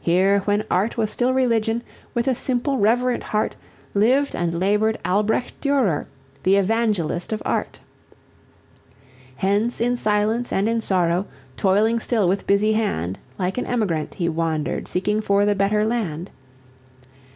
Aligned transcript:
Here, 0.00 0.40
when 0.46 0.64
Art 0.68 0.96
was 0.96 1.12
still 1.12 1.32
religion, 1.32 1.84
with 2.12 2.26
a 2.26 2.34
simple, 2.34 2.78
reverent 2.78 3.22
heart 3.22 3.54
Lived 3.94 4.34
and 4.34 4.52
labored 4.52 4.98
Albrecht 5.04 5.52
Durer, 5.60 6.08
the 6.42 6.56
Evangelist 6.56 7.32
of 7.32 7.40
Art; 7.44 7.78
Hence 9.36 9.80
in 9.80 9.94
silence 9.94 10.52
and 10.52 10.68
in 10.68 10.80
sorrow, 10.80 11.24
toiling 11.56 12.00
still 12.00 12.26
with 12.26 12.48
busy 12.48 12.72
hand, 12.72 13.20
Like 13.38 13.58
an 13.58 13.66
emigrant 13.66 14.14
he 14.14 14.28
wandered 14.28 14.88
seeking 14.88 15.20
for 15.20 15.44
the 15.46 15.54
Better 15.54 15.84
Land. 15.84 16.32